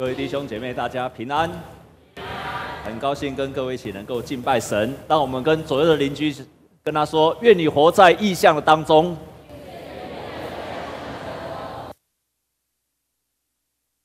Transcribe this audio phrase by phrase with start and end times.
[0.00, 1.50] 各位弟兄姐妹，大家平安。
[2.84, 4.94] 很高兴跟各位一起能够敬拜神。
[5.08, 6.32] 当我们跟左右的邻居
[6.84, 9.16] 跟他说：“愿你活在异象的当中。”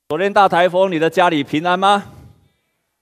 [0.09, 2.04] 昨天大台风，你的家里平安吗？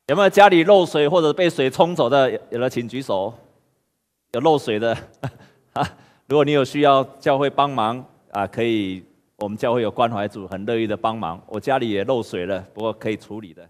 [0.08, 2.30] 有没有家里漏水或者被水冲走的？
[2.50, 3.34] 有的请举手。
[4.34, 4.98] 有漏水的，
[6.28, 9.06] 如果你有需要教会帮忙啊，可以。
[9.42, 11.44] 我们教会有关怀组，很乐意的帮忙。
[11.48, 13.68] 我家里也漏水了，不过可以处理的。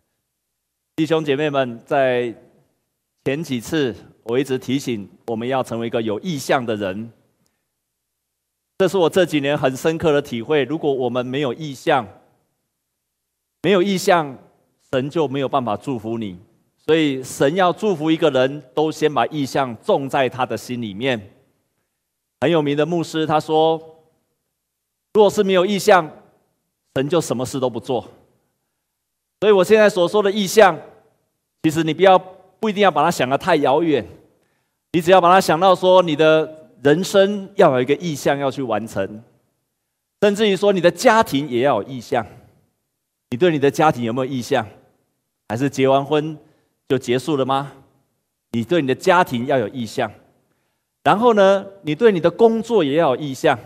[0.97, 2.35] 弟兄姐妹们，在
[3.23, 7.09] 前几次我一直提醒我们要成为一个有意向的人，
[8.79, 10.65] 这是我这几年很深刻的体会。
[10.65, 12.05] 如果我们没有意向，
[13.61, 14.37] 没有意向，
[14.91, 16.37] 神就没有办法祝福你。
[16.85, 21.31] 所以神要祝福一个人，都先把意向种在他的心里面。
[22.41, 23.81] 很有名的牧师他说。
[25.13, 26.09] 如果是没有意向，
[26.95, 28.07] 神就什么事都不做。
[29.39, 30.79] 所以我现在所说的意向，
[31.63, 32.17] 其实你不要
[32.59, 34.05] 不一定要把它想得太遥远，
[34.93, 39.23] 你只要把它想到说，你的人生要有一个意向要去完成，
[40.21, 42.25] 甚至于说你的家庭也要有意向。
[43.31, 44.67] 你对你的家庭有没有意向？
[45.49, 46.37] 还是结完婚
[46.87, 47.71] 就结束了吗？
[48.51, 50.11] 你对你的家庭要有意向，
[51.03, 53.57] 然后呢，你对你的工作也要有意向。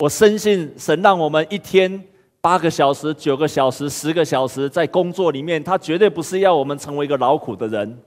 [0.00, 2.02] 我深信神让我们一天
[2.40, 7.98] 八个小时、九个小时、十个小时在工作里面，他绝对不是要我们成为一个劳苦的人，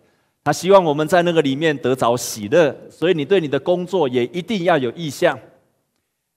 [0.43, 2.75] 他希望我们在那个里面得着喜乐。
[2.89, 5.37] 所以你对你的工作也一定要有意向，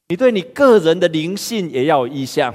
[0.09, 2.55] 你对你个人的灵性也要有意向。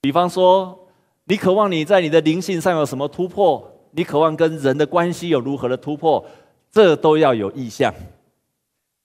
[0.00, 0.78] 比方说，
[1.24, 6.24] 你渴望你在你的灵性上有什么突破，你渴望跟人的关系有如何的突破，
[6.72, 7.92] 这都要有意向。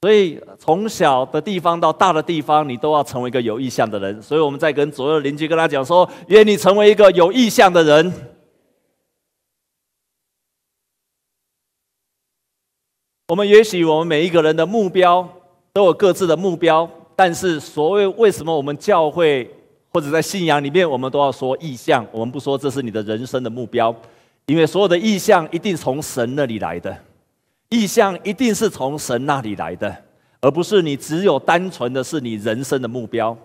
[0.03, 4.21] 所以，从小的地方到大的地方，你都要成为一个有意向的人。
[4.21, 8.11] 所以，我们在跟左右邻居跟他讲说：愿你成为一个有意向的人。
[13.29, 15.25] 我们也许我们每一个人的目标
[15.71, 19.49] 都有各自的目标，但是所谓为什么我们教会
[19.93, 22.05] 或者在信仰里面，我们都要说意向？
[22.11, 23.95] 我们不说这是你的人生的目标，
[24.47, 26.93] 因为所有的意向一定从神那里来的。
[27.73, 29.92] 意象一定是从神那里来的，
[30.39, 33.36] 而不是你只有单纯的是你人生的目标。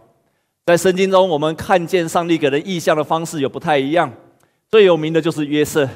[0.66, 4.12] 在圣经中，我们看见上帝给人意象的方式有不太一样。
[4.70, 5.88] 最有名的就是约瑟。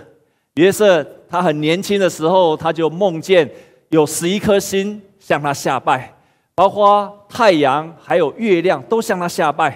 [0.55, 3.47] 约瑟他很年轻的时候，他就梦见
[3.91, 6.15] 有十一颗星向他下拜，
[6.55, 9.73] 包括太阳还有月亮都向他下拜。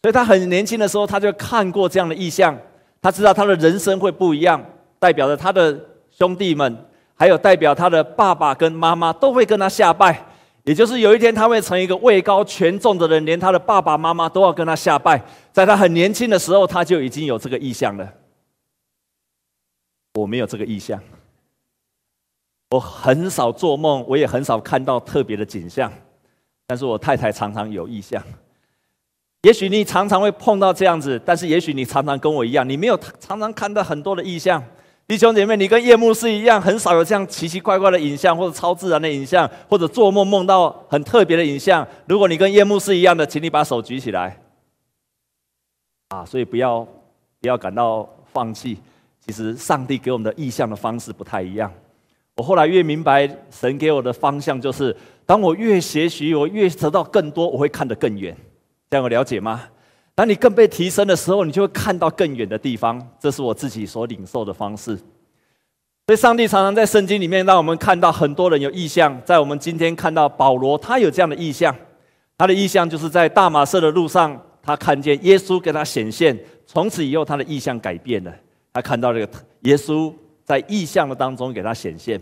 [0.00, 2.58] 所以他很年轻的时候，他就看过这样的意象。
[3.02, 4.64] 他知道他的人生会不一样，
[4.98, 5.78] 代表着他的
[6.10, 6.74] 兄弟们。
[7.14, 10.26] 还有代表他的爸爸跟妈妈都会跟他下拜，
[10.64, 15.22] 也就是有一天他会成一个位高权重的人，连他的爸爸妈妈都要跟他下拜。
[15.52, 18.12] 在他很年轻的时候，他就已经有这个意向了。
[20.14, 21.00] 我没有这个意向，
[22.70, 25.92] 我很少做梦，我也很少看到特别的景象，
[26.66, 28.22] 但是我太太常常有意向。
[29.42, 34.64] 也许你常常会碰到这样子，但是也许你常常跟我一样，你没有常常看到很多的意象。
[35.06, 41.86] 弟兄姐妹，你跟夜幕是一样，很少有这样奇奇怪怪的影像，或者超自然的影像，或者做梦梦到很特别的影像。
[42.06, 44.40] 如果你跟夜幕是一样的，请你把手举起来。
[46.08, 46.80] 啊，所以不要
[47.38, 48.78] 不要感到放弃。
[49.20, 51.70] 其实上帝给我们的异象的方式不太一样。
[52.36, 58.34] 我后来越明白，神给我的方向就是，当我越学习，我越得到更多，我会看得更远。
[58.88, 59.62] 这样有了解吗？
[60.14, 63.04] 当你更被提升的时候，你就会看到更远的地方。
[63.18, 64.96] 这是我自己所领受的方式。
[66.06, 69.20] 所以，上帝常常在圣经里面让我们看到很多人有意象。
[69.24, 71.74] 在我们今天看到保罗，他有这样的意象。
[72.36, 76.38] 他的意象就是在大马色的路上，他看见耶稣给他显现。
[76.66, 78.32] 从此以后，他的意象改变了。
[78.72, 79.28] 他看到这个
[79.62, 80.12] 耶稣
[80.44, 82.20] 在意象的当中给他显现。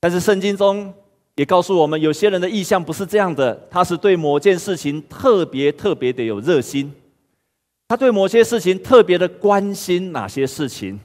[0.00, 0.92] 但是，圣经中，
[1.36, 6.92] 也告诉我们，有些人的意象不是这样的，他是对某件事情特别特别的有热心，
[7.88, 11.00] 他对某些事情特别的关心哪些事情。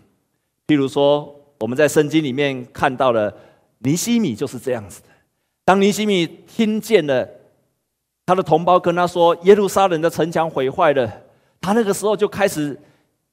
[0.67, 3.33] 譬如说，我们在圣经里面看到了
[3.79, 5.07] 尼西米就是这样子的。
[5.65, 7.27] 当尼西米听见了
[8.25, 11.09] 他的同胞跟他说耶路撒冷的城墙毁坏了，
[11.61, 12.77] 他那个时候就开始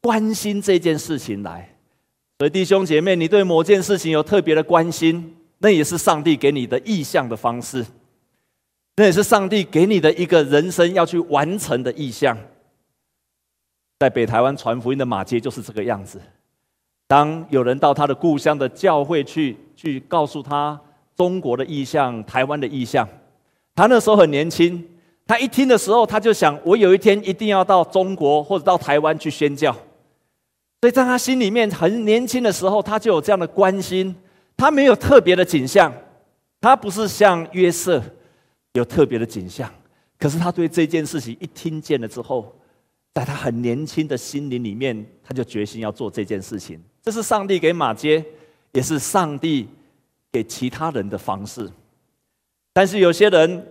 [0.01, 1.69] 关心这件事情来。
[2.39, 5.37] 所以弟兄姐妹，你对某件事情有特别的关心。
[5.63, 7.85] 那也是上帝给你的意向的方式，
[8.97, 12.35] 那也是上帝给你的一个人生要去完成的意向。
[14.01, 16.19] 在北台湾传福音的马街就是这个样子。
[17.07, 20.81] 当有人到他的故乡的教会去，去告诉他
[21.15, 23.07] 中国的意象、台湾的意象，
[23.75, 24.83] 他那时候很年轻，
[25.27, 29.71] 他一听的时候他就想：我有一天一定要到中国或者到台湾去宣教，
[30.81, 34.17] 所以在他心里面很年轻的时候，他就有这样的关心。
[34.57, 35.93] 他没有特别的景象，
[36.59, 38.03] 他不是像约瑟
[38.73, 39.71] 有特别的景象。
[40.19, 42.55] 可是他对这件事情一听见了之后，
[43.13, 46.81] 在他很年轻的心灵里面，他就决心要做这件事情。
[47.03, 48.25] 这是上帝给马街，
[48.73, 49.69] 也是上帝
[50.31, 51.71] 给其他人的方式。
[52.73, 53.67] 但是有些人，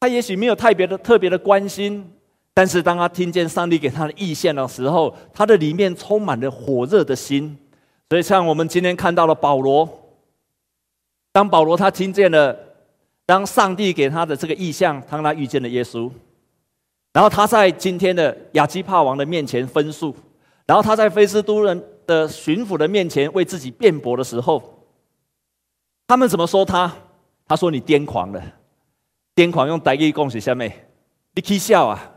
[0.00, 2.12] 他也许没有特别的特别的关心。
[2.52, 7.56] 但是，当他听见上帝给他的意象的时候，他的里面充满了火热的心。
[8.08, 9.88] 所以，像我们今天看到了保罗，
[11.30, 12.58] 当保罗他听见了，
[13.24, 16.10] 当上帝给他的这个意象，当他遇见了耶稣，
[17.18, 20.14] 然后他在今天的亚基帕王的面前分数，
[20.64, 24.86] 然后他在菲斯都人的巡抚的面前为自己辩驳的时候，
[26.06, 26.94] 他们怎么说他？
[27.48, 28.40] 他说：“你癫狂了，
[29.34, 30.72] 癫狂用台语讲是下面？
[31.34, 32.08] 你起笑啊！”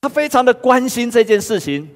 [0.00, 1.86] 他非常的关心这件事情，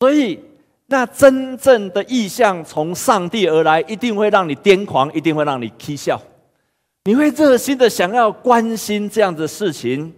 [0.00, 0.42] 所以
[0.86, 6.18] 那真正的意象从上帝而来，一定会让你癫狂，一定会让你起笑，
[7.04, 10.14] 你会热心的想要关心这样的事情。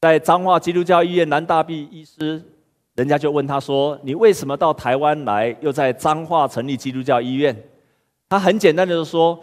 [0.00, 2.40] 在彰化基督教医院南大毕医师，
[2.94, 7.56] 人家就问他说：“你为什么到台湾来，又在彰化成立基督教医院？”
[8.28, 9.38] 他很简单的就说：“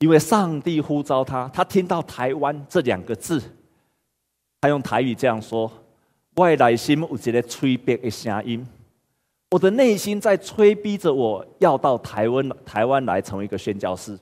[0.00, 3.42] 因为上帝呼召他，他听到台湾这两个字。”
[4.60, 5.70] 他用台语这样说
[6.36, 8.66] ：“外来心有一个催逼的声音，
[9.52, 14.18] 我的内心在催逼着我要到台湾台湾来成为一个宣教士。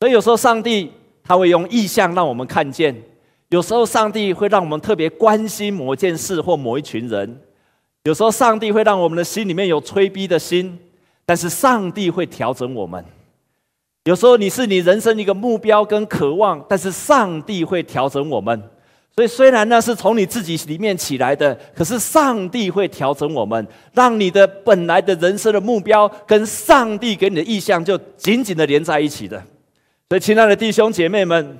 [0.00, 0.90] 所以有时候上帝
[1.22, 2.94] 他会用异象让我们看见，
[3.50, 7.40] 有时候上帝会让我们特别关心某件事或某一群人，
[8.04, 10.78] 有时候上帝会让我们的心里面有催逼的心，
[11.24, 13.04] 但是上帝会调整我们。
[14.04, 18.62] 有时候你是你人生一个目标跟渴望，但是上帝会调整我们。”
[19.16, 29.42] 所以，虽然那是从你自己里面起来的，可是上帝会调整我们，让你的本来的人生的目标跟上帝给你的意向就紧紧的连在一起的。
[30.10, 31.56] 所以，亲爱的弟兄姐妹们，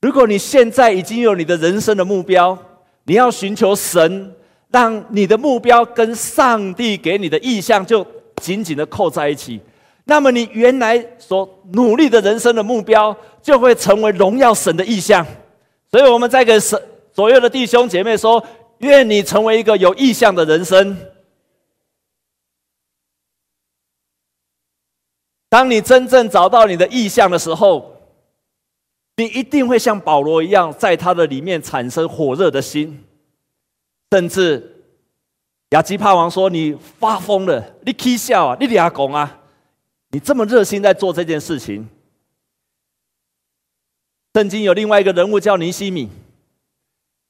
[0.00, 2.56] 如果你现在已经有你的人生的目标，
[3.04, 4.34] 你要寻求神，
[4.70, 8.06] 让你的目标跟上帝给你的意向就
[8.36, 9.60] 紧紧的扣在一起，
[10.04, 15.26] 那么你原来所努力的人生的目标就会成为荣耀神的意向。
[15.90, 16.80] 所以我们在给神
[17.12, 18.42] 所有的弟兄姐妹说：
[18.78, 20.96] 愿你成为一个有意向的人生。
[25.50, 27.89] 当你真正找到你的意向的时候，
[29.20, 33.04] 你一定会像保罗一样，在他的里面产生火热的心。
[34.10, 34.82] 甚至
[35.72, 39.40] 亚基帕王说：“你发疯了，你起笑啊，你俩拱啊，
[40.08, 41.86] 你这么热心在做这件事情。”
[44.32, 46.08] 圣经有另外一个人物叫尼西米，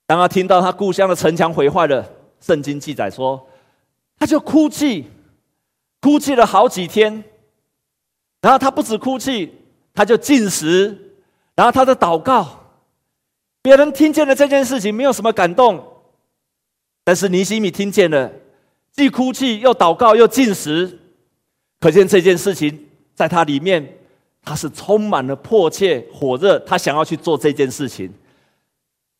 [0.06, 2.08] 当他听到他故乡的城墙毁坏了，
[2.40, 3.44] 圣经记载说，
[4.16, 5.06] 他就哭泣，
[6.00, 7.24] 哭泣了好几天。
[8.42, 9.52] 然后他不止哭泣，
[9.92, 11.09] 他就禁食，
[11.60, 12.58] 然后他的祷告。
[13.60, 15.86] 别人听见了这件事情，没有什么感动，
[17.04, 18.32] 但是尼西米听见了，
[18.92, 20.98] 既哭泣又祷告又进食，
[21.78, 23.98] 可见这件事情在他里面。
[24.42, 28.10] 他是充满了迫切、火热，他想要去做这件事情。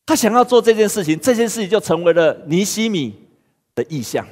[0.07, 3.15] 他想要做这件事情，这件事情就成为了尼西米
[3.75, 4.27] 的意向。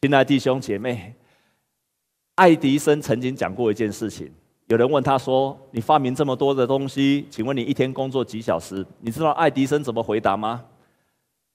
[0.00, 1.14] 亲爱的弟兄姐妹，
[2.36, 4.32] 爱迪生曾经讲过一件事情。
[4.70, 10.62] 有人问他说：“你发明这么多的东西，请问你一天工作几小时？”你知道爱迪生怎么回答吗？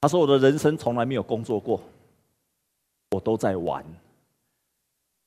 [0.01, 1.81] 他说：“我的人生从来没有工作过，
[3.12, 3.81] 我都在玩。”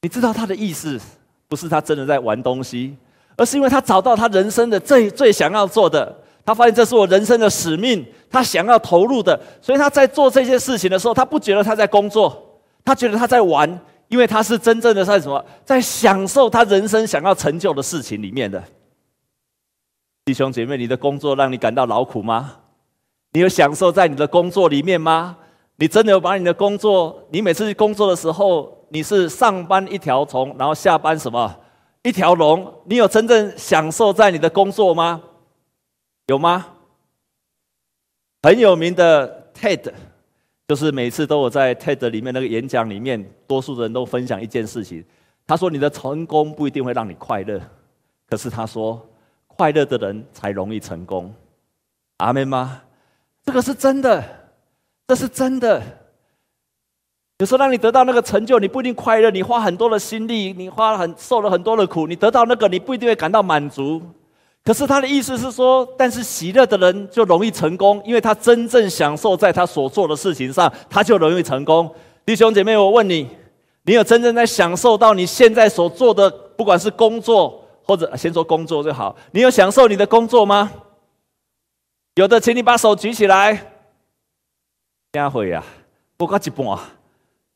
[0.03, 1.01] 你知道他的意思，
[1.49, 2.95] 不是他真的在玩东西。
[3.37, 6.15] 而是因为他找到他人生的最最想要做的，
[6.45, 18.63] 他发现这是我人生的使命，他想要投入的，所以他在做这些事情的时候，他不觉得他在工作，他觉得他在玩，因为他是真正的在什么，在享受他人生想要成就的事情里面的。
[20.25, 22.57] 弟兄姐妹，你的工作让你感到劳苦吗？
[23.33, 25.37] 你有享受在你的工作里面吗？
[25.77, 31.55] 你真的有把你的工作，你每次去工作的时候，你是上班一条虫，然后下班什么？
[32.03, 35.23] 一条龙，你有真正享受在你的工作吗？
[36.27, 36.67] 有吗？
[38.43, 39.93] 很有名的 TED，
[40.69, 45.03] 就是每次都有在 TED 里面那个演讲里面，多数人都分享一件事情。
[45.47, 47.59] 他说：“你的成功不一定会让你快乐，
[48.29, 49.03] 可是他说，
[49.47, 51.35] 快乐的人才容易成功。”
[52.19, 52.83] 阿妹吗？
[53.47, 54.23] 这个是真的，
[55.07, 55.83] 这是真的。
[57.39, 59.31] 有时候让你得到那个成就，你不一定快乐。
[59.31, 64.03] 你花很多的心力，你花了很受了很多的苦，你得到那个，你不一定会感到满足。
[64.65, 71.91] 可是他的意思是说，但是喜乐的人就容易成功，因为他真正享受在他所做的事情上，他就容易成功。
[72.27, 73.27] 弟兄姐妹，我问你，
[73.85, 80.71] 你有真正在享受到你现在所做的，不管是工作或者先说工作就好，你有享受你的工作吗？
[82.17, 83.73] 有的，请你把手举起来。
[85.15, 85.65] 下回呀，
[86.19, 86.79] 不过一半，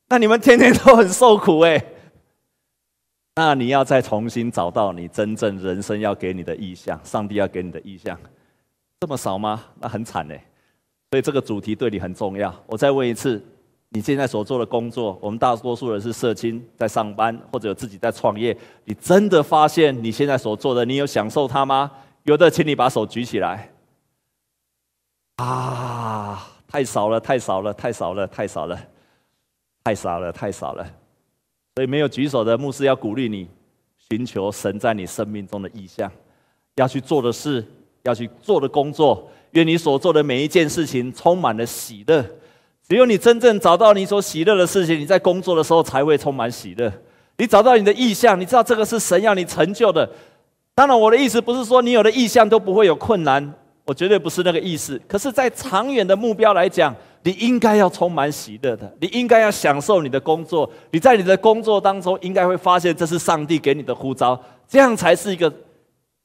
[0.09, 1.85] 那你们天天都很受苦哎。
[3.34, 8.18] 那你要再重新找到你真正人生要给你的意向，上帝要给你的意向，
[9.00, 9.64] 这么少吗？
[9.80, 10.34] 那很惨呢。
[11.10, 12.54] 所以这个主题对你很重要。
[12.66, 13.42] 我再问一次。
[13.94, 18.56] 你现在所做的工作，我们大多数人是社青，在上班或者自己在创业。
[18.86, 21.92] 你真的发现你现在所做的，你有享受它吗？
[22.22, 23.70] 有的，请你把手举起来。
[25.36, 28.80] 啊，太少了，太少了，太少了，太少了，
[29.84, 30.86] 太少了，太少了。
[31.75, 33.49] 所以没有举手的牧师要鼓励你，
[34.11, 36.11] 寻求神在你生命中的意向，
[36.76, 37.64] 要去做的事，
[38.02, 42.23] 要去做的工作，愿你所做的每一件事情充满了喜乐。
[42.87, 46.93] 只有你真正找到你所喜乐的事情，你在工作的时候才会充满喜乐。
[47.38, 50.07] 你找到你的意向，你知道这个是神要你成就的。
[50.75, 53.55] 当然，我的意思不是说你有了意向都不会有困难，
[53.87, 55.00] 我绝对不是那个意思。
[55.09, 60.71] 可是，在长远的目标来讲，你应该要充满喜乐的，你应该要享受你的工作。
[60.91, 65.52] 你在你的工作当中，应该会发现这是上帝给你的呼召，这样才是一个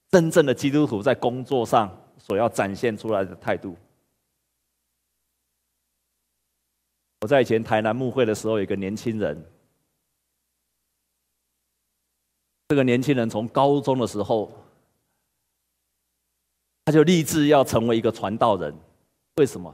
[0.10, 3.76] 真正的基督徒在工作上所要展现出来的态度。
[7.22, 9.44] 我在以前台南牧会的时候，有一个年轻人。
[12.70, 14.52] 这个年轻人从高中的时候，
[16.86, 18.76] 他就立志要成为一个传道人。
[19.38, 19.74] 为什么？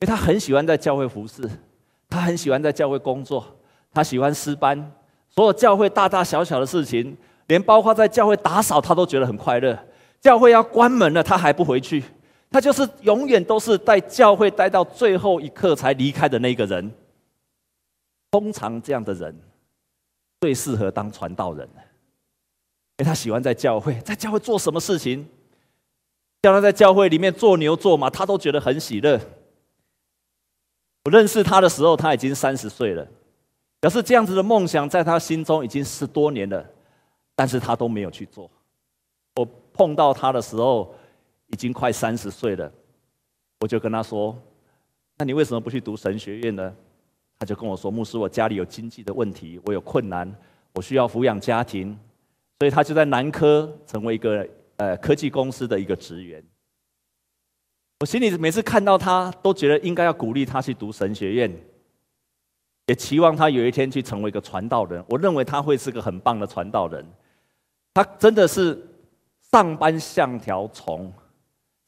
[0.00, 1.48] 因为他很喜欢在教会服侍，
[2.08, 3.44] 他很喜欢在教会工作，
[3.92, 4.92] 他喜欢诗班，
[5.28, 7.16] 所有教会大大小小的事情，
[7.48, 9.76] 连包括在教会打扫，他都觉得很快乐。
[10.20, 12.02] 教会要关门了，他还不回去。
[12.50, 16.90] 他就是永远都是在教会待到最后一刻才离开的那个人。
[18.30, 19.38] 通常这样的人
[20.40, 25.26] 最适合当传道人，因为他喜欢在教会，在教会做什么事情，
[26.40, 29.20] 叫他在教会里面做牛做马，他都觉得很喜乐。
[31.04, 33.06] 我认识他的时候，他已经三十岁了，
[33.80, 36.64] 表示这样子的梦想在他心中已经十多年了，
[37.34, 38.50] 但是他都没有去做。
[39.36, 40.94] 我碰到他的时候。
[41.50, 42.70] 已经快三十岁了，
[43.60, 44.36] 我就跟他说
[45.16, 46.76] ：“那你为什么不去读神学院呢？”
[47.40, 50.30] 他就跟我说：“牧师，我家里有经济的问题，我有困难，
[50.74, 51.98] 我需要抚养家庭，
[52.58, 56.44] 所以他就在南科成为一个呃科技公司的一个职员。”
[58.00, 61.52] 我心里每次看到他，都觉得应该要鼓励他去读神学院，
[62.86, 65.04] 也期望他有一天去成为一个传道人。
[65.08, 67.04] 我认为他会是个很棒的传道人。
[67.92, 68.86] 他真的是
[69.50, 71.12] 上班像条虫。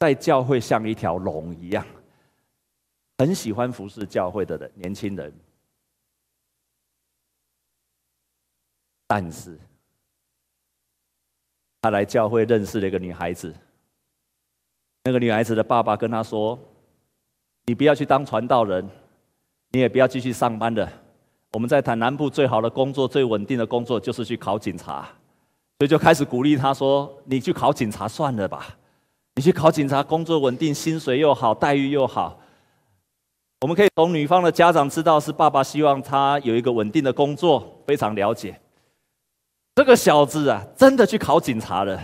[0.01, 1.87] 在教会像一条龙一样，
[3.19, 5.31] 很喜欢服侍教会的人，年轻人。
[9.07, 9.59] 但是，
[11.83, 13.55] 他来教会认识了一个女孩子。
[15.05, 16.59] 那个女孩子的爸爸跟他说
[17.67, 18.89] ：“你不要去当传道人，
[19.71, 20.87] 你也不要继续上班的。
[21.53, 25.09] 我们在台南部最好的工作、最稳定的工作就是去考警察。”
[25.79, 28.77] 所以就开始鼓励他说：“你去考警察算了吧。”
[29.37, 32.39] 你去考警察，工作稳定，薪水又好，待遇又好。
[33.63, 38.61] 我们可以从女方的家长知道，是爸爸希望他有一个稳定的工作，非常了解。
[39.77, 42.03] 这个小子啊，真的去考警察了。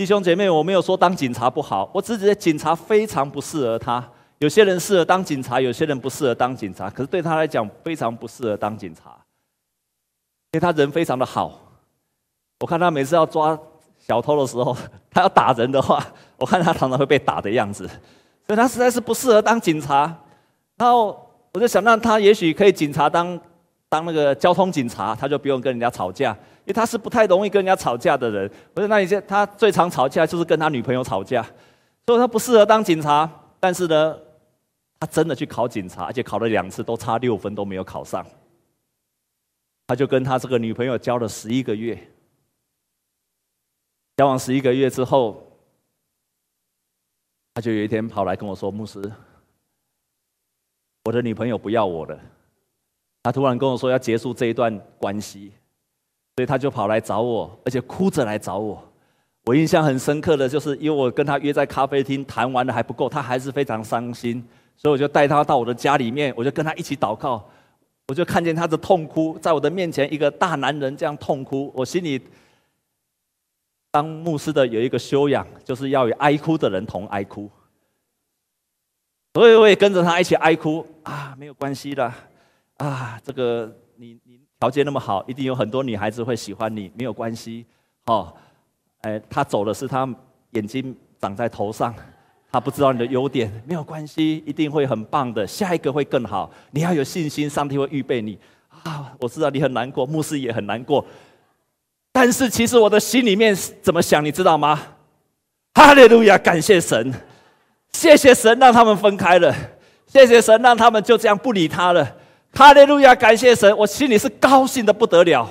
[0.00, 4.02] 弟兄姐妹，我没有说当警察不好，我只是觉得警察非常不适合他。
[4.38, 6.88] 有些人适合当警察，有些人不适合当警察。
[6.88, 9.10] 可是对他来讲，非常不适合当警察，
[10.52, 11.60] 因为他人非常的好。
[12.60, 13.58] 我看他每次要抓。
[13.98, 14.74] 小偷的时候，
[15.12, 16.02] 他要打人的话，
[16.38, 17.86] 我看他常常会被打的样子，
[18.46, 20.04] 所以他实在是不适合当警察。
[20.78, 23.38] 然后我就想让他也许可以警察当
[23.86, 26.34] 当那个交通警察，他就不用跟人家吵架，
[26.70, 28.50] 为他是不太容易跟人家吵架的人。
[28.74, 31.42] 我说那你现他最常吵架就是跟他女朋友吵架，
[32.06, 33.30] 所以他不适合当警察。
[33.58, 34.18] 但是呢，
[34.98, 38.26] 他真的去考警察，而且考了两次都差六分都没有考上。
[39.86, 41.98] 他就跟他这个女朋友交了十一个月。
[44.16, 45.42] 交往十一个月之后，
[47.54, 49.00] 他就有一天跑来跟我说：“牧师，
[51.04, 52.18] 我的女朋友不要我了。”
[53.22, 55.52] 他突然跟我说要结束这一段关系，
[56.36, 58.82] 所以他就跑来找我，而且哭着来找我。
[59.44, 64.44] 我印象很深刻的就是，因为我跟他约在咖啡厅谈完了还不够，他还是非常伤心，
[64.76, 67.48] 所以我就带他到我的家里面，我就跟他一起祷告。
[68.08, 72.20] 我就看见他的痛哭，在我的面前，一个大男人这样痛哭，我心里。
[73.92, 77.50] 当牧师的有一个修养，就是要与哀哭的人同哀哭。
[79.34, 82.12] 所以我也跟着他一起哀哭啊，没有关系的
[82.76, 87.64] 啊，这个你你条件那么好，一定有很多女孩子会喜欢你，没有关系。
[88.06, 88.32] 哦，
[89.00, 90.06] 哎，他走的是他
[90.50, 91.94] 眼睛长在头上。
[92.52, 95.46] 他不知道你的优点，没有关系，一定会很棒的。
[95.46, 98.36] 下一个会更好，你要有信心，上帝会预备你。
[98.82, 101.06] 啊，我知道你很难过，牧师也很难过。
[102.12, 104.78] 但是其实我的心里面怎么想，你知道吗？
[105.74, 107.14] 哈利路亚，感谢神，
[107.92, 109.54] 谢谢神让他们分开了，
[110.06, 112.16] 谢谢神让他们就这样不理他了。
[112.52, 115.48] 哈利路亚，感谢神，我心里是高兴的不得了，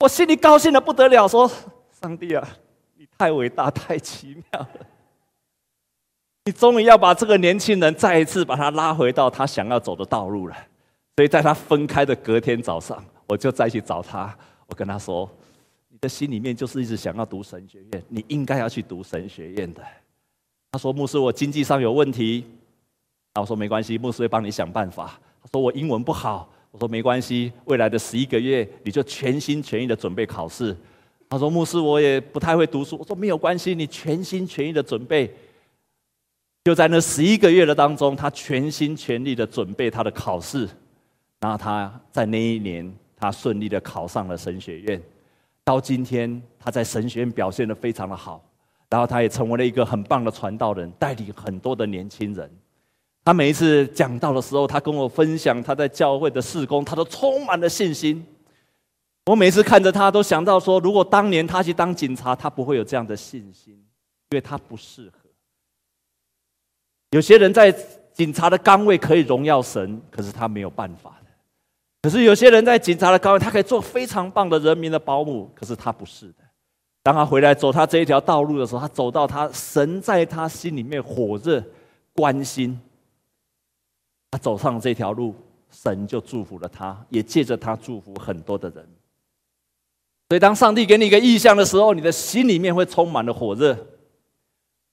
[0.00, 1.50] 我心里高兴的不得了，说
[2.00, 2.46] 上帝啊。
[2.96, 4.68] 你太伟大，太奇妙了！
[6.44, 10.56] 你终于要把这个年轻人再一次把他拉回到他想要走的道路了。
[11.16, 14.36] 所以在他分开的隔天早上，我就再去找他。
[14.66, 15.30] 我跟他说
[15.88, 19.82] ：“你的心里面就是一直想要读神学院，你应该要去读神学院的。”
[20.72, 22.44] 他说：“牧师，我经济上有问题。”
[23.34, 30.76] 啊，我说：“没关系，牧师会帮你想办法。”他说：“我英文不好。”我说：“没关系，未来的十一个月，你就全心全意的准备考试。”
[31.28, 35.34] 他说：“牧师，我也不太会读书。”我说：“没有关系，你全心全意的准备。”
[36.64, 40.68] 就在那十一个月的当中，他全心全力的准备他的考试，
[41.40, 45.02] 然后他在那一年，他顺利的考上了神学院。
[45.64, 48.44] 到今天，他在神学院表现的非常的好，
[48.88, 52.50] 然后他也成为了一个很棒的传道人，带领很多的年轻人。
[53.24, 58.24] 他每一次讲到的时候，他跟我分享他在教会的事工，他都充满了信心。
[59.26, 65.18] 我每次看着他，都想到说，如果当年他去当警察，他不会有这样的信心，因为他不适合。
[67.12, 67.70] 有些人在
[68.12, 71.30] 警察的岗位可以荣耀神，可是他没有办法的。
[72.02, 76.34] 可是有些人在警察的岗位，他可以做非常棒的人民的保姆，可是他不是的。
[77.04, 81.62] 当他回来走他这一条道路的时候，他走到他神在他心里面火热
[82.14, 82.80] 关心，
[84.32, 85.34] 他走上这条路，
[85.70, 88.84] 神就祝福了他，也借着他祝福很多的人。
[90.30, 93.76] 所以，当上帝给你一个意象的时候，你的心里面会充满了火热。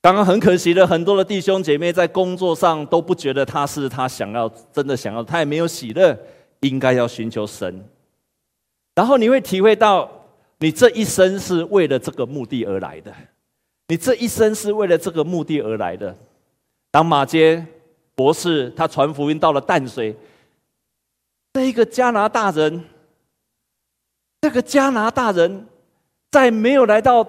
[0.02, 6.18] 刚刚很可惜的，很多的弟兄姐妹在工作上都不觉得他是他想要真的想要，他也没有喜乐，
[6.60, 7.82] 应该要寻求神。
[8.96, 10.10] 然后你会体会到，
[10.58, 13.14] 你这一生是为了这个目的而来的，
[13.88, 16.14] 你这一生是为了这个目的而来的。
[16.92, 17.66] 当马偕
[18.20, 20.14] 博士他传福音到了淡水，
[21.54, 22.84] 这一个加拿大人。
[24.42, 25.66] 这个加拿大人，
[26.30, 27.26] 在没有来到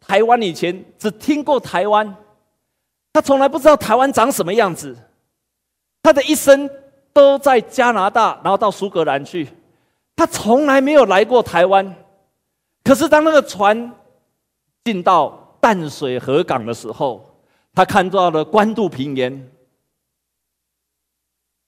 [0.00, 2.14] 台湾以前，只听过台湾，
[3.10, 4.94] 他从来不知道台湾长什么样子。
[6.02, 6.68] 他的一生
[7.14, 9.48] 都在加拿大，然后到苏格兰去，
[10.14, 11.94] 他从来没有来过台湾。
[12.82, 13.90] 可是当那个船
[14.84, 17.34] 进到淡水河港的时候，
[17.74, 19.50] 他看到了关渡平原，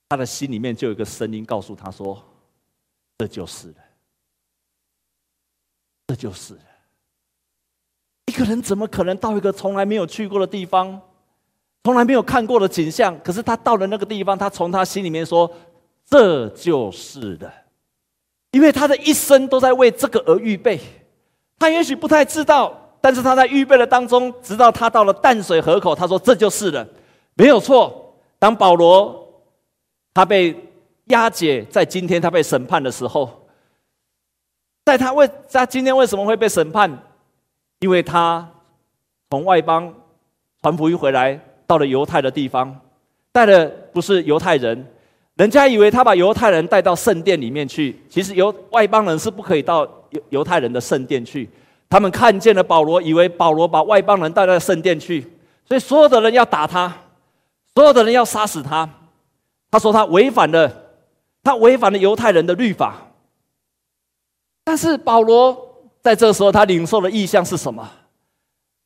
[0.09, 2.23] 他的心里面就有一个声音告诉他说
[3.19, 3.75] ：“这就是了。”
[6.09, 6.61] 这就是了
[8.27, 11.01] 一个人怎么可能到一个从来没有去过的地方，
[11.83, 13.19] 从来没有看过的景象？
[13.25, 15.53] 可是他到了那个地方，他从他心里面说
[16.07, 17.53] ：“这就是了。”
[18.53, 20.81] 因为他的一生都在为这个而预备。
[21.59, 26.87] 他也许不太知道，但是他在预备的当中，直到他到了淡水河口，他说：“这就是了，
[27.35, 29.26] 没有错。”当保罗
[30.17, 30.57] 他被
[31.09, 33.47] 押解，在今天他被审判的时候。
[34.83, 36.91] 在他为他今天为什么会被审判？
[37.81, 38.49] 因为他
[39.29, 39.93] 从外邦
[40.63, 42.75] 传福音回来，到了犹太的地方，
[43.31, 44.87] 带的不是犹太人，
[45.35, 51.47] 人家以为他把犹太人带到圣殿里面去，其实犹外邦人是不可以到犹犹太人的圣殿去。
[51.91, 55.21] 他们看见了保罗，以为保罗把外邦人带到圣殿去，
[55.67, 56.91] 所以所有的人要打他，
[57.75, 58.89] 所有的人要杀死他。
[59.77, 60.73] 他说他违反了，
[61.45, 62.97] 他违反了犹太人的律法。
[64.65, 65.55] 但是保罗
[66.01, 67.87] 在这时候，他领受的意向是什么？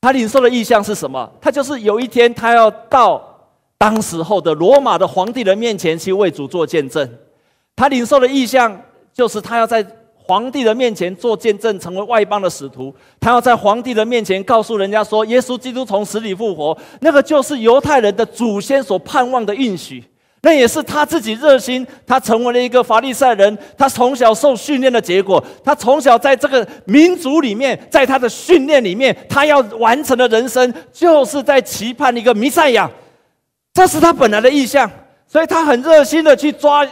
[0.01, 1.31] 他领受的意向是什么？
[1.41, 3.23] 他就是有一天，他要到
[3.79, 7.09] 当时候的罗马的皇帝的面前去为主做见证。
[7.77, 8.77] 他领受的意向
[9.13, 12.93] 就是他要在皇帝的面前做见证，成为外邦的使徒。
[13.21, 20.03] 他要在皇帝的面前告诉人家说，耶稣基督从死里复活，那个就是犹太人的祖先所盼望的应许。
[20.43, 23.59] 那也是他自己热心，他成为了一个法利赛人。
[23.77, 32.91] 他从小受训练的结果，他从小在这个民族里面，在他的训练里面，他要完成的人生，就是在期盼一个弥赛亚。
[33.75, 34.91] 这是他本来的意向，
[35.27, 36.89] 所以他很热心的去抓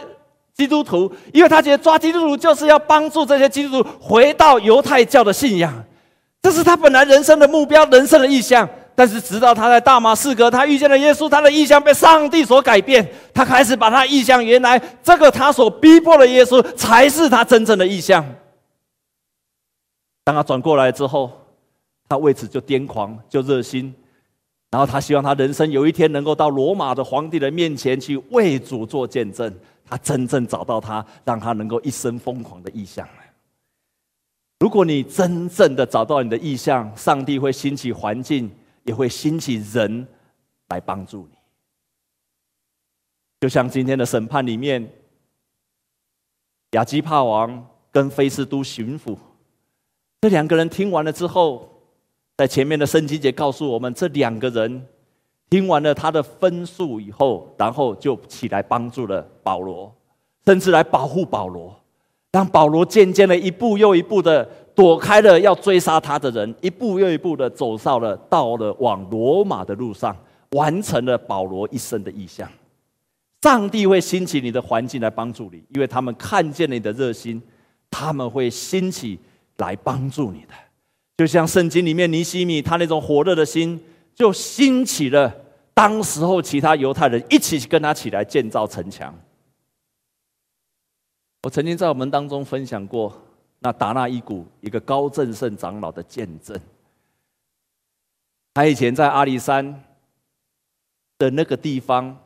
[0.53, 5.73] 基督徒，因为他觉得抓基督徒就是要帮助这些基督徒回到犹太教的信仰。
[6.41, 8.69] 这是他本来人生的目标，人生的意向。
[8.99, 13.09] 但是直到他在大马士革，他遇见了耶稣，他的意向被上帝所改变。
[13.33, 18.21] 他开始把他意向，原来这个他所逼迫的耶稣，才是他真正的意向。
[20.25, 21.31] 当他转过来之后，
[22.09, 23.95] 他为此就癫狂，就热心。
[24.69, 29.49] 然后他希望他人生有一天能够到罗马的皇帝的面前去为主做见证。
[29.89, 33.07] 他真正找到他，让他能够一生疯狂的意向。
[34.59, 38.51] 如果你真正的找到你的意向，上帝会兴起环境，
[38.89, 40.07] 也会兴起人
[40.69, 41.37] 来帮助你。
[43.39, 44.91] 就像今天的审判里面，
[46.71, 49.15] 亚基帕王跟菲斯都巡抚
[50.21, 51.69] 这两个人听完了之后。
[52.35, 54.87] 在前面的圣经节告诉我们，这两个人
[55.49, 59.93] 听完了他的分数以后，然后就起来帮助了保罗，
[60.45, 61.77] 甚至来保护保罗，
[62.31, 64.49] 让保罗渐渐的一步又一步的
[64.79, 70.15] 躲开了要追杀他的人，一步又一步的走上了到了往罗马的路上，
[70.51, 72.49] 完成了保罗一生的意向。
[73.41, 77.41] 上帝会兴起你的环境来帮助你，因为他们看见你的热心，
[77.91, 79.19] 他们会兴起
[79.57, 80.53] 来帮助你的。
[81.17, 83.77] 就像圣经里面尼西米他那种火热的心，
[84.15, 85.29] 就兴起了
[85.73, 89.13] 当时候其他犹太人一起跟他起来建造城墙。
[91.43, 93.13] 我曾经在我们当中分享过
[93.59, 96.59] 那达纳伊谷一个高正胜长老的见证。
[98.53, 99.83] 他以前在阿里山
[101.17, 102.17] 的那个地方，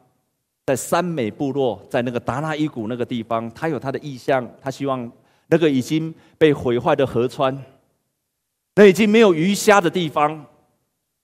[0.65, 5.11] 在三美部落，在那个达纳伊谷那个地方，他有他的意向，他希望
[5.47, 7.63] 那个已经被毁坏的河川。
[8.75, 10.45] 那已经没有鱼虾的地方，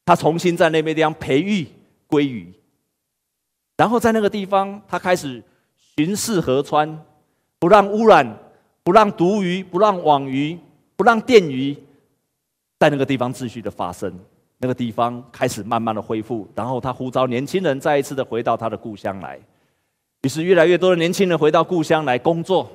[0.06, 1.68] 他重新在那边地方培育
[2.08, 2.54] 鲑鱼，
[3.78, 5.44] 然后在那个地方，他开始
[5.96, 7.04] 巡视河川，
[7.58, 8.38] 不让污染，
[8.84, 10.58] 不让毒鱼，不让网鱼，
[10.96, 11.76] 不让电鱼，
[12.80, 14.14] 在那个地方秩序的发生。
[14.62, 19.40] 那个地方开始慢慢的恢复，然后他呼召年轻人再一次的回到他的故乡来，
[20.24, 22.70] 于是越来越多的年轻人回到故乡来工作。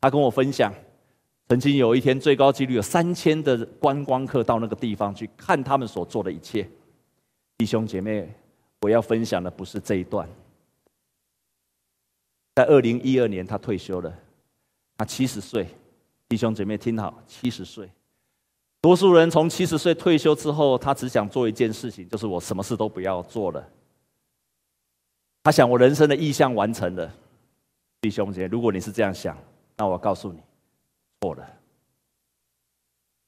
[0.00, 0.74] 他跟我分享。
[1.48, 6.66] 曾经有一天，最高纪录有三千的观光客到那个地方去看他们所做的一切。
[7.58, 8.26] 弟兄姐妹，
[8.80, 10.26] 我要分享的不是这一段。
[12.54, 14.12] 在二零一二年，他退休了，
[14.96, 15.66] 他七十岁。
[16.28, 17.90] 弟兄姐妹听好，七十岁。
[18.80, 23.68] 多数人从七十岁退休之后，他只想做一件事情，就是我什么事都不要做了。
[25.44, 27.12] 他想，我人生的意向完成了。
[28.00, 29.36] 弟兄姐妹，如果你是这样想，
[29.76, 30.40] 那我告诉你。
[31.20, 31.48] 错了。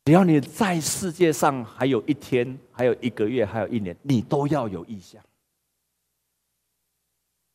[0.06, 5.22] 只要你在世界上还有一天，还有一个月，还有一年，你都要有意向。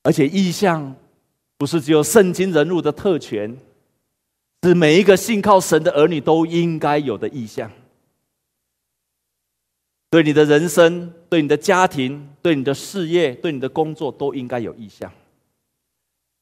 [0.03, 0.95] 而且意向
[1.57, 3.55] 不是只有圣经人物的特权，
[4.63, 7.71] 是每一个信靠神的儿女都应该有的意向。
[10.09, 15.11] 对你的人生、对你的家庭、对你的事业、对你的工作，都应该有意向。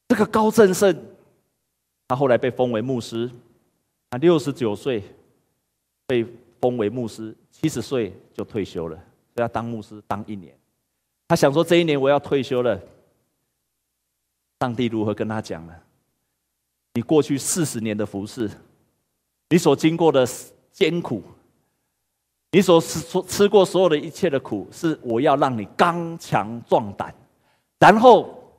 [0.08, 0.98] 这个高正胜，
[2.08, 3.30] 他后来被封为牧师。
[4.10, 5.04] 他六十九岁
[6.06, 6.26] 被
[6.62, 8.96] 封为牧师，七十岁就退休了。
[9.36, 10.58] 所以他当牧师当一年，
[11.28, 12.82] 他想说这一年我要退休了。
[14.62, 15.76] 上帝如何跟他讲呢？
[16.98, 18.50] 你过去四十年的服侍，
[19.50, 20.28] 你所经过的
[20.72, 21.22] 艰苦，
[22.50, 27.14] 你所吃所吃过所有的一切的苦，是我要让你刚强壮胆。
[27.78, 28.52] 然后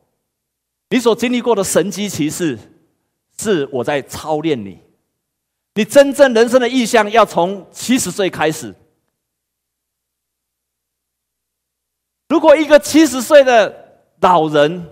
[0.88, 2.57] 你所经历过的神迹奇事，
[3.37, 4.79] 是我在操练你。
[5.74, 8.72] 你真正人生的意向要从七十岁开始。
[12.29, 14.88] 如果一个七十岁的老人，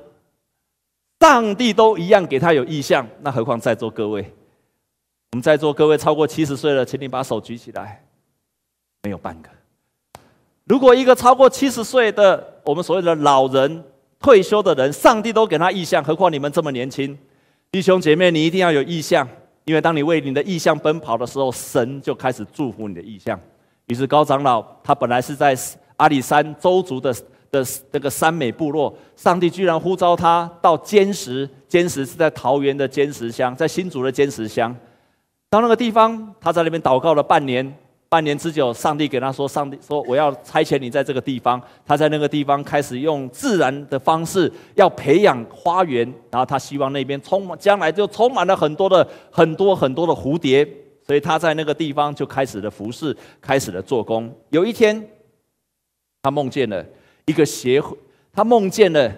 [1.21, 4.23] 上帝都一样给他有意向，那何况在座各位？
[5.33, 8.03] 我们在座各位超过七十岁了，请你把手举起来。
[9.03, 9.49] 没有半个。
[10.65, 13.85] 如果一个超过七十岁的我们所谓的老人、
[14.19, 17.17] 退休的人，上帝都给他意向，何况你们这么年轻？
[17.71, 19.27] 弟兄姐妹，你一定要有意向。
[19.65, 23.39] 因为当你为你的意向奔跑的时候，神就开始祝福你的意向。
[23.87, 25.57] 于是高长老他本来是在
[25.97, 27.15] 阿里山周族的
[27.59, 34.75] 的那个三美部落，上帝居然呼召他到坚石，坚石是在桃园的坚石乡，在新竹的坚石乡，
[35.49, 37.75] 到那个地方，他在那边祷告了半年。
[38.09, 50.67] 半年之久，上帝给他说：“上帝说，我要差遣你在这个地方。”他在那个地方开始用自然的方式要培养花园，然后他希望那边充满，将来就充满了很多的很多很多的蝴蝶。
[51.05, 54.33] 所以他在那个地方就开始了服侍，开始了做工。
[54.51, 55.05] 有一天，
[56.23, 56.87] 他梦见了
[57.27, 57.97] 一个协会，
[58.33, 59.13] 他梦见了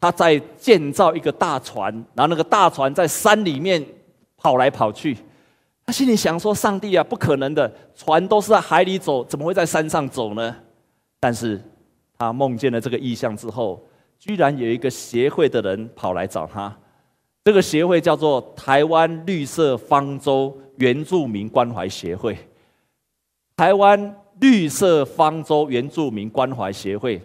[0.00, 3.84] 他在建造一个大船，然后那个大船在山里面
[4.36, 5.16] 跑来跑去。
[5.86, 10.54] 他心里想说：“上帝啊，不可能的，船都是在海里走，怎么会在山上走呢？”
[11.18, 11.58] 但是，
[12.18, 13.82] 他梦见了这个意象之后，
[14.18, 16.76] 居然有一个协会的人跑来找他。
[17.42, 22.36] 这个协会叫做台湾绿色方舟原住民关怀协会。
[23.56, 27.20] 台湾绿色方舟原住民关怀协会。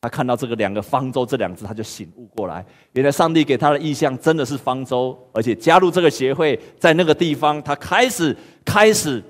[0.00, 9.22] 他看到这个两个方舟这两字，他就醒悟过来，原来上帝给他的意象真的是方舟，而且加入这个协会，在那个地方，他开始开始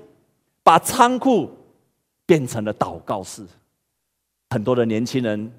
[0.63, 1.49] 把仓库
[2.25, 3.45] 变成了祷告室。
[4.49, 5.49] 很多的年轻人，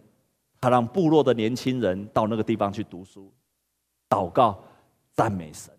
[0.60, 3.32] 他让部落的年轻人到那个地方去读书、
[4.10, 4.62] 祷告、
[5.14, 5.72] 赞美神，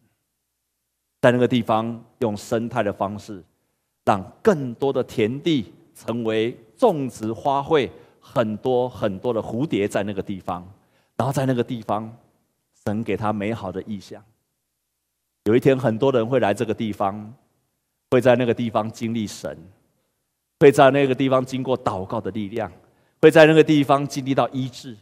[1.22, 3.44] 在那个地方用生态的方式，
[4.08, 7.88] 让更多的田地成为种植花卉。
[8.30, 10.68] 很多很多的蝴蝶在那个地方，
[11.16, 12.14] 然后在那个地方，
[12.86, 14.22] 神给他美好的意象。
[15.46, 17.34] 有一天，很多人会来这个地方，
[18.12, 19.58] 会在那个地方经历神，
[20.60, 22.70] 会在那个地方经过祷告的力量，
[23.22, 24.94] 会在那个地方经历到医治。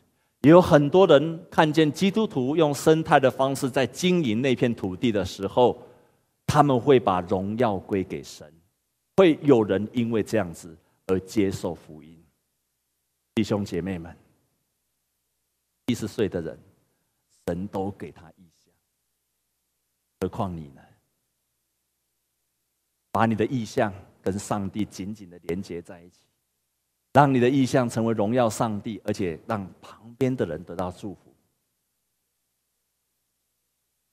[0.42, 5.82] 也有很多人看见基督徒用生态的方式在经营那片土地的时候，
[6.46, 8.46] 他们会把荣耀归给神。
[9.16, 12.22] 会有人因为这样子而接受福音。
[13.34, 14.18] 弟兄姐妹们，
[15.88, 16.60] 七十岁的人，
[17.46, 18.74] 神都给他意象，
[20.20, 20.82] 何况你呢？
[23.12, 26.26] 把你的意象跟上帝紧紧的连接在一起，
[27.14, 31.34] 让你的意象成为荣耀上帝，而且让旁边的人得到祝福。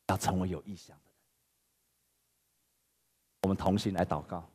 [0.09, 1.21] 要成为有意象的人，
[3.43, 4.49] 我们同心来祷告。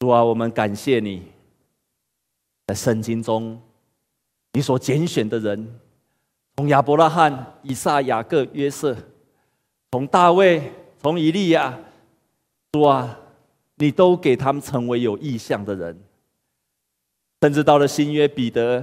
[0.00, 1.22] 主啊，我们感谢你。
[2.66, 3.60] 在圣经中，
[4.54, 5.78] 你所拣选的人，
[6.56, 8.96] 从亚伯拉罕、以撒、雅各、约瑟，
[9.92, 11.78] 从大卫、从以利亚，
[12.72, 13.18] 主啊，
[13.74, 16.02] 你都给他们成为有意向的人。
[17.42, 18.82] 甚至到了新约，彼得、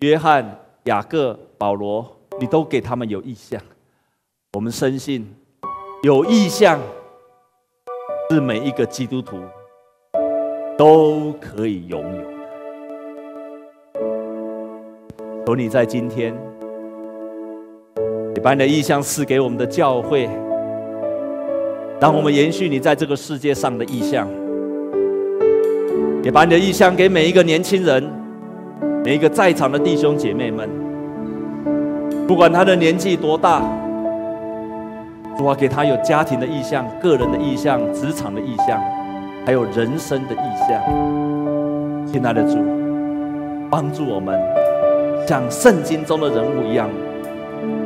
[0.00, 3.58] 约翰、雅各、保罗，你都给他们有意向。
[4.52, 5.34] 我们深信，
[6.02, 6.78] 有意向
[8.28, 9.42] 是每一个基督徒
[10.76, 12.26] 都可以拥有的。
[15.46, 16.34] 求你在今天，
[18.34, 20.28] 你把你的意向赐给我们的教会，
[22.00, 24.26] 让我们延续你在这个世界上的意向。
[26.24, 28.02] 也把你的意向给每一个年轻人，
[29.04, 30.68] 每一个在场的弟兄姐妹们，
[32.26, 33.60] 不管他的年纪多大，
[35.36, 38.80] 主啊，给他有家庭的意向、个人的意向、职场的意向，
[39.44, 40.80] 还有人生的意象。
[42.06, 42.56] 亲爱的主，
[43.70, 44.38] 帮助我们。
[45.26, 46.88] 像圣经中的人物一样，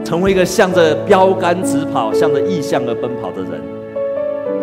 [0.05, 3.61] 成为一个向着标杆直跑、向着意象而奔跑的人。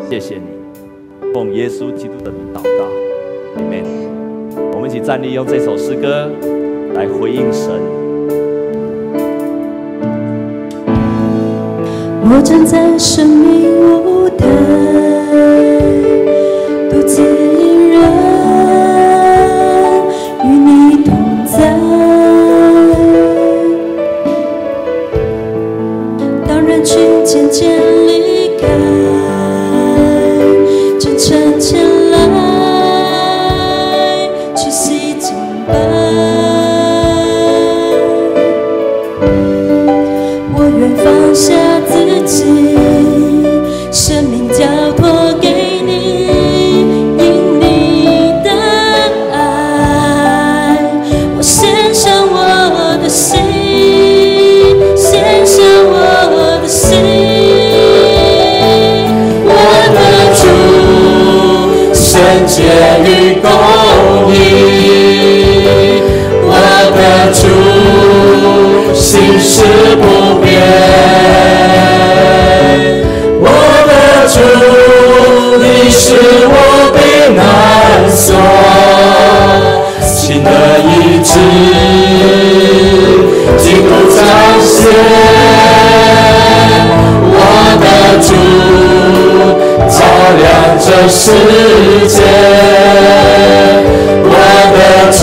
[0.10, 2.86] 谢谢你，奉耶稣基督的名祷告
[3.58, 3.86] ，Amen。
[4.74, 6.30] 我们一起站立，用这首诗歌
[6.94, 7.72] 来回应神。
[12.28, 14.46] 我站在生命舞台，
[27.26, 27.75] 渐渐
[91.08, 91.32] 世
[92.08, 92.24] 界，
[94.24, 94.34] 我
[94.74, 94.78] 的
[95.12, 95.22] 主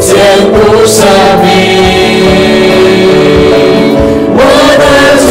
[0.00, 0.10] 坚
[0.50, 0.54] 固
[0.86, 0.98] 生
[1.42, 1.44] 命，
[4.34, 4.40] 我
[4.80, 4.82] 的
[5.20, 5.26] 主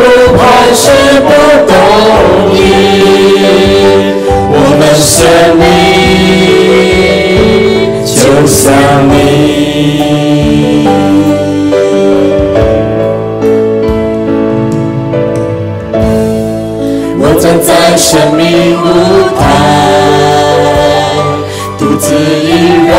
[0.00, 0.02] 如
[0.36, 0.40] 磐
[0.74, 0.84] 石
[1.22, 1.28] 不
[1.70, 1.72] 动
[2.52, 2.58] 移，
[4.50, 5.18] 我们生
[5.56, 5.60] 命
[8.04, 8.10] 就
[8.46, 8.58] 像
[9.08, 10.19] 你。
[17.62, 18.84] 在生命舞
[19.38, 19.40] 台，
[21.78, 22.46] 独自一
[22.86, 22.92] 人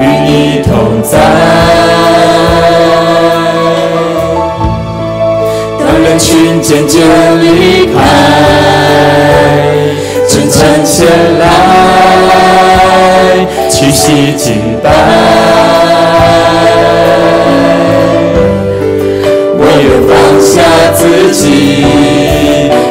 [0.00, 1.18] 与你同在。
[5.78, 7.02] 当人群渐渐
[7.40, 7.96] 离开，
[10.28, 11.06] 真诚前
[11.38, 11.42] 来，
[13.70, 14.90] 屈膝敬拜。
[20.08, 20.62] 放下
[20.94, 21.00] 自
[21.32, 21.44] 己，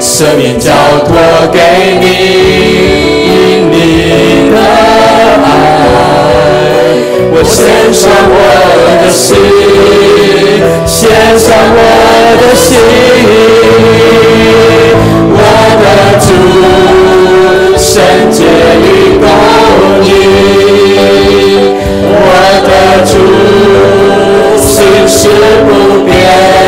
[0.05, 0.71] 舍命交
[1.03, 1.17] 托
[1.51, 1.59] 给
[1.99, 2.05] 你，
[3.25, 3.73] 因你
[4.51, 4.55] 的
[5.43, 5.45] 爱，
[7.31, 8.33] 我献上我
[9.01, 9.35] 的心，
[10.85, 11.79] 献上我
[12.39, 12.77] 的心，
[15.33, 15.37] 我
[15.81, 15.83] 的
[16.21, 16.27] 主，
[17.77, 17.91] 圣
[18.31, 18.37] 洁
[18.85, 18.87] 与
[19.19, 19.27] 公
[20.05, 20.07] 义，
[22.07, 22.15] 我
[22.63, 22.69] 的
[23.03, 23.13] 主，
[24.61, 24.71] 心
[25.07, 25.17] 事
[25.65, 25.69] 不
[26.05, 26.64] 变。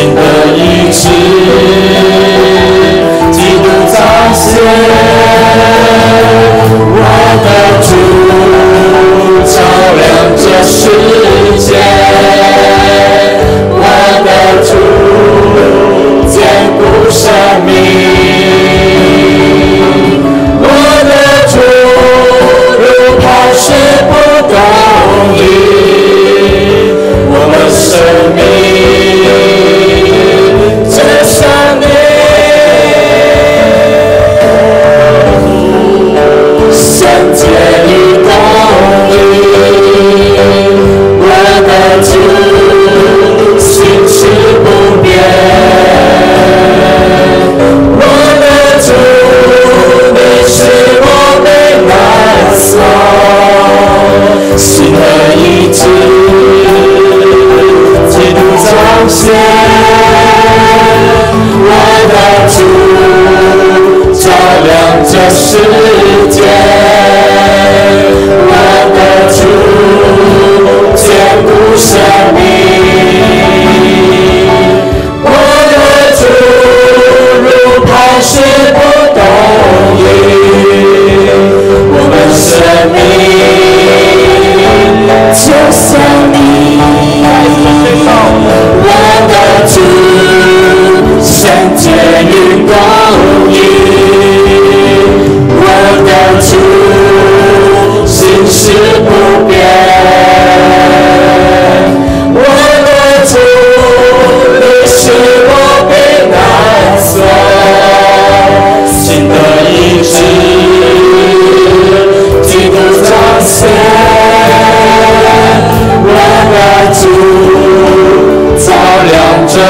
[0.00, 0.22] 新的
[0.56, 1.10] 一次，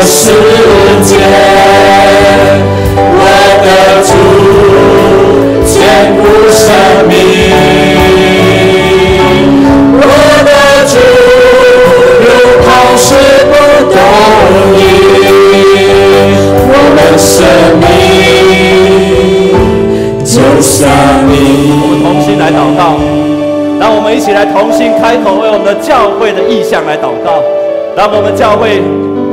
[0.03, 0.33] 世
[1.03, 1.17] 界，
[2.97, 3.23] 我
[3.63, 3.69] 的
[4.03, 4.11] 主，
[5.67, 5.77] 坚
[6.17, 6.73] 固生
[7.07, 7.13] 命，
[10.01, 10.03] 我
[10.45, 10.51] 的
[10.89, 10.93] 主，
[12.21, 12.27] 如
[12.65, 13.09] 同是
[13.47, 13.53] 不
[13.93, 13.97] 动
[14.77, 14.81] 意，
[16.67, 17.29] 我们生
[17.81, 17.85] 命
[20.25, 20.79] 就像
[21.29, 21.33] 你。
[21.83, 22.81] 我们同心来祷告，
[23.79, 27.43] 让我们一起来同心开口，为我们的教会的意向来祷告，
[27.97, 28.83] 让我们教会。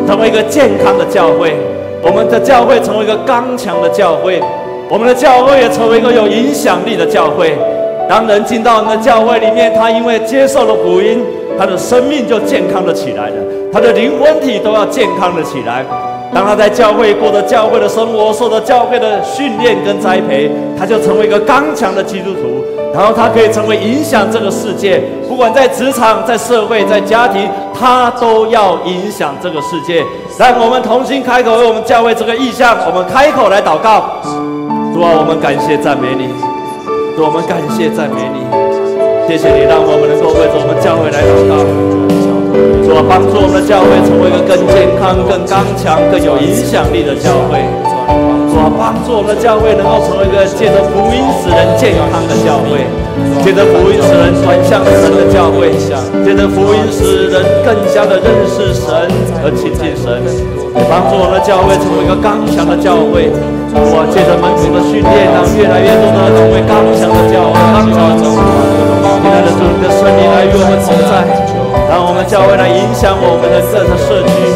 [0.07, 1.53] 成为一个健康的教会，
[2.01, 4.41] 我们的教会成为一个刚强的教会，
[4.89, 7.57] 我们的教会也成为一个有影响力的教会。
[8.07, 11.21] 当人进到我们的教会里面，他因为接受了福音，
[11.59, 13.35] 他的生命就健康了起来了，
[13.71, 15.83] 他的灵魂体都要健康了起来。
[16.33, 22.63] 当他在教会过着教会的生活，受着教会的训练跟栽培，他就成为一个刚强的基督徒。
[22.93, 27.47] 然后他可以成为影响这个世界，不管在职场、在社会、在家庭，
[27.77, 30.03] 他都要影响这个世界。
[30.37, 34.21] 让我们同心开口为我们教会这个意向，我们开口来祷告。
[34.93, 36.29] 主啊，我们感谢赞美你，
[37.15, 38.41] 主，我们感谢赞美你，
[39.27, 41.61] 谢谢你让我们能够为着我们教会来祷告。
[42.85, 47.61] 主啊，帮助我们的教会成为一个更健康、更刚强、更有影响力的教会。
[48.87, 52.87] 帮助我们的教会能够成为一个借着福音使人健康的教会，
[53.43, 55.75] 借着福音使人转向神的教会，
[56.23, 58.87] 借着福音使人更加的认识神
[59.43, 60.07] 和亲近神，
[60.87, 63.27] 帮助我们的教会成为一个刚强的教会。
[63.75, 67.59] 我借着门徒的训练，让越来越多的成为刚强的教会。
[67.59, 68.39] 刚强的教会，
[69.19, 71.27] 亲爱的主，你的圣灵来与我们同在，
[71.91, 74.46] 让我们教会来影响我们的各个社区。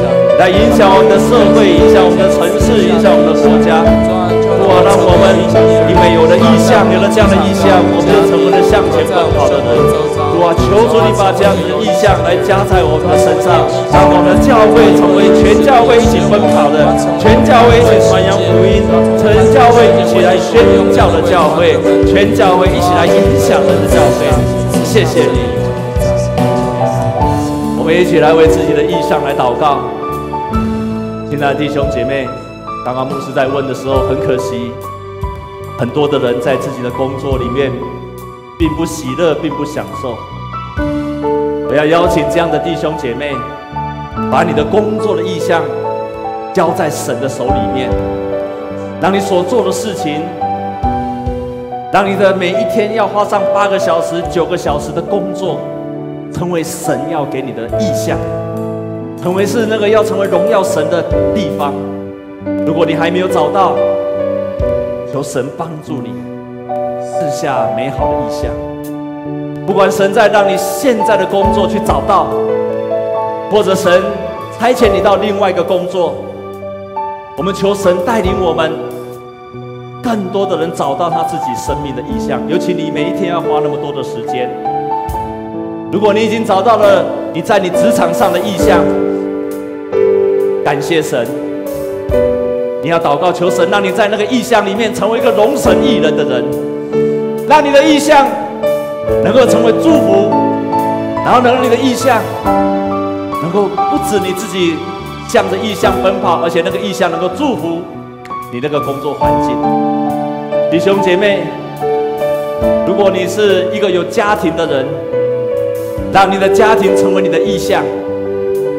[0.41, 3.85] 来影响我们的社会，影响我们的城市，影响我们的国家。
[3.85, 5.37] 主啊，让我们
[5.85, 9.69] 因为有了意向，有了这样的意向，我们就成为了向前奔跑的人。
[10.33, 16.89] 主啊，求主你把这样的意向来加在我们的身上，让我们的教会成为全教会一起奔跑的，
[17.21, 18.81] 全教会一起传扬福音，
[19.21, 20.57] 全教会一起来宣
[20.89, 21.77] 教的教会，
[22.09, 24.25] 全教会一起来影响人的教会。
[24.81, 25.53] 谢谢你，
[27.77, 29.85] 我们一起来为自己的意向来祷告。
[31.31, 32.27] 亲爱的弟兄姐妹。
[32.83, 34.69] 刚刚牧师在问的时候，很可惜，
[35.79, 37.71] 很多的人在自己的工作里面，
[38.59, 40.17] 并不喜乐，并不享受。
[41.69, 43.33] 我要邀请这样的弟兄姐妹，
[44.29, 45.63] 把你的工作的意向
[46.53, 47.89] 交在神的手里面，
[49.01, 50.21] 让你所做的事情，
[51.93, 55.61] 让你的每一天要花上八个小时、九个小时的工作，
[56.33, 58.17] 成为神要给你的意向，
[59.21, 60.99] 成为是那个要成为荣耀神的
[61.35, 61.71] 地方。
[62.65, 63.75] 如果你还没有找到，
[65.13, 66.11] 求神帮助你，
[67.03, 68.51] 赐下美好的意向。
[69.67, 72.25] 不管神在让你现在的工作去找到，
[73.51, 74.01] 或者神
[74.57, 76.15] 差遣你到另外一个工作，
[77.37, 78.71] 我们求神带领我们，
[80.01, 82.41] 更多的人找到他自己生命的意向。
[82.49, 84.49] 尤其你每一天要花那么多的时间，
[85.91, 88.79] 如果你已经找到了你在你职场上的意向，
[90.71, 91.27] 感谢神。
[92.81, 96.45] 你要祷告求神，让你在那个意象里面成为一个荣神益人的人，
[97.45, 98.25] 让你的意象
[99.21, 100.31] 能够成为祝福，
[101.25, 102.21] 然后能让你的意象
[103.41, 104.77] 能够不止你自己
[105.27, 107.81] 向着意象奔跑，而且那个意象能够祝福
[108.53, 109.53] 你那个工作环境。
[110.71, 111.39] 弟兄姐妹，
[112.87, 114.85] 如果你是一个有家庭的人，
[116.13, 117.83] 让你的家庭成为你的意象。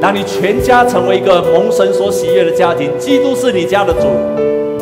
[0.02, 4.08] 让你全家成为一个蒙神所喜悦的家庭，基督是你家的主。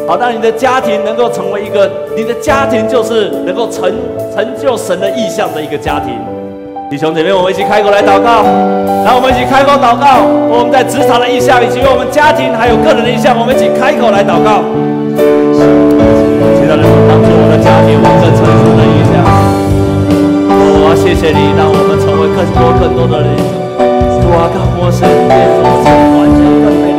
[0.09, 3.93] 好，让你的家庭能够成为一个，你的家庭就是能够成
[4.35, 6.17] 成就神的意象的一个家庭。
[6.89, 8.41] 弟兄姐妹，我们一起开口来祷告，
[9.05, 10.25] 来我们一起开口祷告。
[10.49, 14.65] 我们在职场的意象，以及我们家庭还有个人的意象，我们一起开口来祷告。
[16.57, 19.21] 其他人帮助我的家庭，我更成熟的意象。
[20.81, 23.70] 我谢谢你，让我们成为更多更多的人。
[24.33, 24.71] 我靠！
[24.79, 26.90] 我身边所有完全的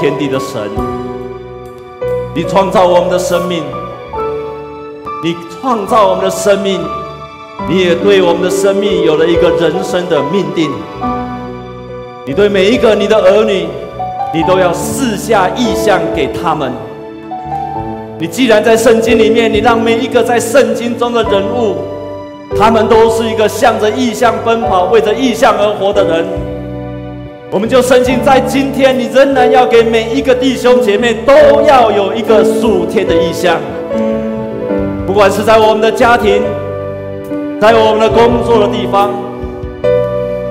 [0.00, 0.62] 天地的神，
[2.32, 3.64] 你创造我们的生命，
[5.24, 6.80] 你创造我们的生命，
[7.68, 10.70] 你也对我们的生命有了一个人生的命定。
[12.24, 13.66] 你对每一个你的儿女，
[14.32, 16.72] 你都要赐下意象给他们。
[18.20, 21.76] 你既然在圣经里面，你让每一个在圣经中的人物，
[22.56, 26.24] 他们都是一个向着意象奔跑、为着意象而活的人。
[27.50, 31.32] 我们就深信，在今天，你仍然要给每一个弟兄姐妹都
[31.62, 33.56] 要有一个属天的意象。
[35.06, 36.42] 不管是在我们的家庭，
[37.58, 39.10] 在我们的工作的地方，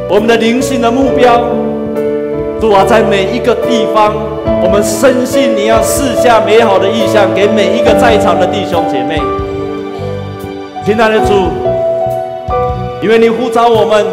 [0.09, 1.39] 我们的灵性的目标，
[2.59, 4.15] 主啊，在每一个地方，
[4.63, 9.21] 我们深信你要赐下美好的意象给每一个在场的弟兄姐妹。
[10.83, 11.33] 亲爱的主，
[13.03, 14.03] 因为你呼召我们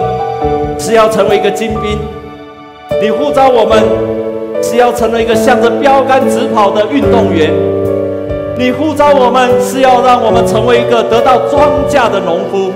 [0.79, 1.99] 是要成为一个精兵。
[3.05, 3.83] 你呼召我们
[4.63, 7.53] 是要成为一个向着标杆直跑的运动员，
[8.57, 12.73] 你呼召我们是要让我们成为一个得到庄稼的农夫，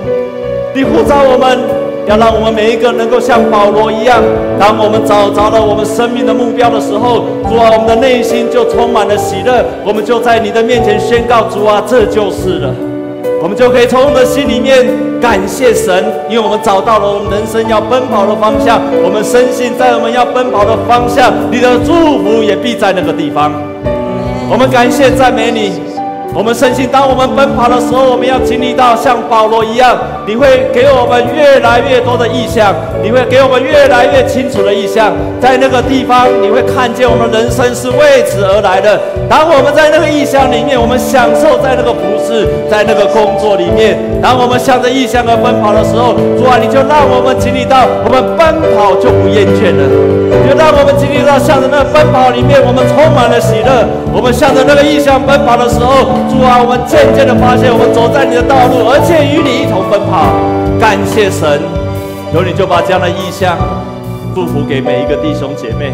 [0.71, 1.57] 你呼召我们
[2.05, 4.21] 要让我们每一个能够像保罗一样，
[4.59, 12.69] 当我们找着了我们生命的目标的时候，主啊，我们的内心就充满了喜乐，我们就在你的面前宣告，主啊，这就是了。
[13.41, 14.85] 我们就可以从我们的心里面
[15.21, 18.81] 感谢神，因为我们找到了我们人生要奔跑的方向。
[19.01, 23.51] 我们深信，在我们要奔跑的方向，你的祝福也必在那个地方。
[24.51, 25.81] 我们感谢赞美你。
[26.31, 35.13] 我们深信，当我们奔跑的时候，我们要经历到像保罗一样，你会给我们越来越多的意象，你会给我们越来越清楚的异象。
[35.39, 38.99] 在那个地方，你会看见我们人生是为此而来的。
[39.29, 43.97] 当我们在那个异象里面，我们享受在那个服饰，在那个工作里面。
[44.21, 48.43] 当我们向着异象而奔跑的时候，主啊，你就让我们经历到，我们奔
[48.75, 49.81] 跑就不厌倦了。
[50.43, 53.87] 就让我们经历到，向着那个奔跑里面，我们充满了喜乐。
[54.11, 56.11] 我们向着那个异象奔跑的时候。
[56.27, 60.35] 主啊，我们渐渐的发现，我们走在你的道路，而且与你一同奔跑。
[60.79, 61.59] 感谢神，
[62.31, 63.57] 有你就把这样的意象
[64.35, 65.91] 祝福给每一个弟兄姐妹。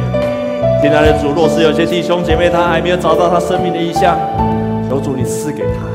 [0.81, 4.17] 亲爱的主，若是有些弟兄姐妹他还没有找到他生命的意象，
[4.89, 5.87] 求主你赐给他，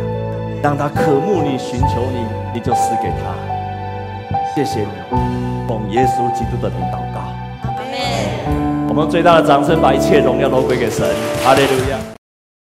[0.62, 2.24] 让他渴慕你、寻求你，
[2.54, 3.34] 你就赐给他。
[4.54, 5.18] 谢谢你，
[5.68, 7.20] 奉耶稣基督的名祷告。
[7.62, 8.88] 阿门。
[8.88, 11.06] 我们最大的掌声，把一切荣耀都归给神。
[11.44, 12.19] 哈利路亚。